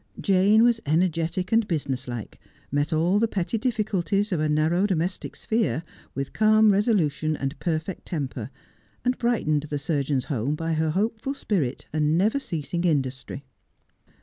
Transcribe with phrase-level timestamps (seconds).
[0.19, 2.39] Jane was energetic and business like,
[2.71, 5.83] met all the petty difficulties of a narrow domestic sphere
[6.15, 8.49] with calm resolution and perfect temper,
[9.05, 13.45] and brightened the surgeon's home by her hopeful spirit and never ceasing industry.